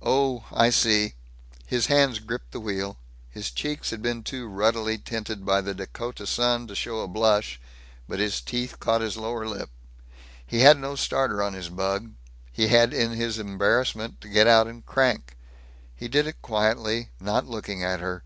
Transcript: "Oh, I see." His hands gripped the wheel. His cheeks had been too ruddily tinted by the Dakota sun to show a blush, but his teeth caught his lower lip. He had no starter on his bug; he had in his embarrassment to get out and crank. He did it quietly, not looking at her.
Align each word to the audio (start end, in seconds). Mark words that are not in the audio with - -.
"Oh, 0.00 0.46
I 0.52 0.70
see." 0.70 1.16
His 1.66 1.88
hands 1.88 2.18
gripped 2.18 2.52
the 2.52 2.60
wheel. 2.60 2.96
His 3.28 3.50
cheeks 3.50 3.90
had 3.90 4.00
been 4.00 4.22
too 4.22 4.48
ruddily 4.48 4.96
tinted 4.96 5.44
by 5.44 5.60
the 5.60 5.74
Dakota 5.74 6.26
sun 6.26 6.66
to 6.68 6.74
show 6.74 7.00
a 7.02 7.06
blush, 7.06 7.60
but 8.08 8.18
his 8.18 8.40
teeth 8.40 8.80
caught 8.80 9.02
his 9.02 9.18
lower 9.18 9.46
lip. 9.46 9.68
He 10.46 10.60
had 10.60 10.78
no 10.78 10.94
starter 10.96 11.42
on 11.42 11.52
his 11.52 11.68
bug; 11.68 12.12
he 12.50 12.68
had 12.68 12.94
in 12.94 13.10
his 13.10 13.38
embarrassment 13.38 14.22
to 14.22 14.30
get 14.30 14.46
out 14.46 14.66
and 14.66 14.86
crank. 14.86 15.36
He 15.94 16.08
did 16.08 16.26
it 16.26 16.40
quietly, 16.40 17.10
not 17.20 17.46
looking 17.46 17.84
at 17.84 18.00
her. 18.00 18.24